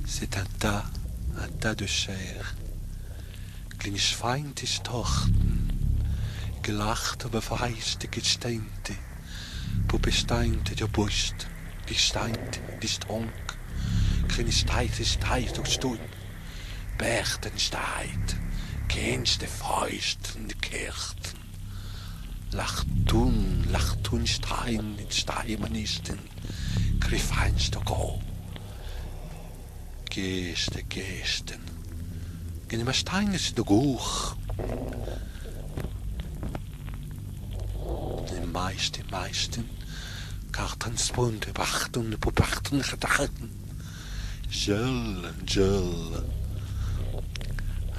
C'est 0.06 0.38
un 0.38 0.46
tas, 0.60 0.86
un 1.40 1.48
tas 1.60 1.74
de 1.74 1.88
chair. 1.88 2.54
Glinschweinte 3.80 4.84
Tochten, 4.84 5.72
gelachte 6.62 7.30
befeiste 7.30 8.08
gesteinte, 8.10 8.94
pupesteinte 9.88 10.76
der 10.76 10.88
Brust, 10.88 11.48
die 11.88 11.96
steint, 11.96 12.60
die 12.84 12.88
stronk, 12.88 13.58
keine 14.28 14.52
steite 14.52 15.04
steit 15.04 15.58
und 15.58 15.68
stund, 15.68 16.12
Berchten 17.00 17.58
steit, 17.58 18.38
kennste 18.88 19.48
Fäusten 19.48 20.48
Kirchten, 20.62 21.39
Lachtun, 22.52 23.64
Lachtun 23.72 24.26
Stein, 24.26 24.98
in 24.98 25.12
Steinmanisten, 25.12 26.20
griff 27.00 27.32
eins 27.38 27.70
der 27.70 27.82
Go. 27.82 28.20
Geste, 30.10 30.84
Gesten. 30.84 31.62
Gehen 32.68 32.82
immer 32.82 32.94
Stein 32.94 33.34
ist 33.34 33.58
der 33.58 33.66
Guch. 33.66 34.36
Die 38.30 38.48
meisten, 38.48 39.04
die 39.04 39.12
meisten, 39.12 39.70
Kartensbund, 40.52 41.46
die 41.46 41.58
Wachtun, 41.58 42.12
die 42.12 42.18
Gedanken. 42.82 43.52
Jöllen, 44.50 45.46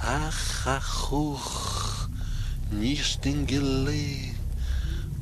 Ach, 0.03 0.65
ach, 0.65 1.11
hoch, 1.11 2.09
nicht 2.71 3.25
in 3.25 3.45
Gelehr. 3.45 4.30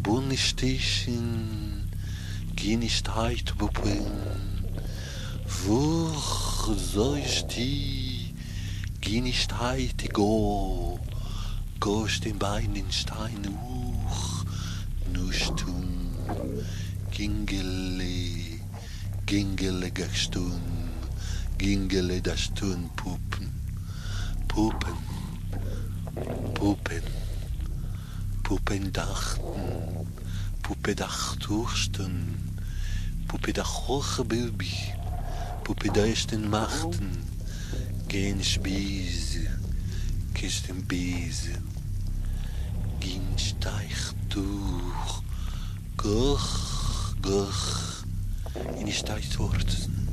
Bunny 0.01 0.37
Station, 0.37 1.89
gehen 2.55 2.81
ich 2.81 3.03
heit 3.15 3.53
bubeln. 3.57 4.65
Wo 5.65 6.09
soll 6.73 7.21
die, 7.53 8.33
gehen 9.01 9.25
ich 9.25 9.47
heit 9.59 10.13
go, 10.13 10.99
go 11.81 12.07
den 12.23 12.39
beiden 12.39 12.89
Stein 12.91 13.45
hoch, 13.61 14.45
nustum, 15.13 16.11
gingele, 17.11 18.61
gingele 19.25 19.91
gestun, 19.91 20.61
gingele 21.57 22.21
das 22.21 22.53
tun 22.53 22.89
puppen, 22.95 23.51
puppen, 24.47 24.97
puppen. 26.53 27.18
Puppen 28.49 28.91
dachten, 28.91 30.07
Puppe 30.63 30.95
dachtursten, 30.95 32.57
Puppe 33.27 33.53
dach 33.53 33.87
hoche 33.87 34.25
Baby, 34.25 34.71
Puppe 35.63 35.91
deisten 35.91 36.49
machten, 36.49 37.19
Gehen 38.07 38.43
Spiese, 38.43 39.45
Kisten 40.33 40.83
Biese, 40.87 41.61
Gin 42.99 43.37
steich 43.37 44.15
durch, 44.29 45.21
Goch, 45.95 47.13
Goch, 47.21 48.03
in 48.79 48.87
die 48.87 48.91
Steich 48.91 49.37
Wurzen, 49.37 50.07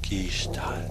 Gehstall, 0.00 0.88